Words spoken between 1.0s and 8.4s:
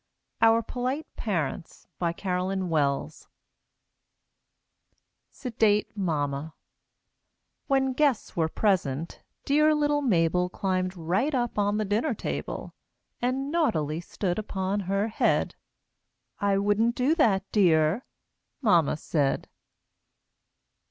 PARENTS BY CAROLYN WELLS SEDATE MAMMA When guests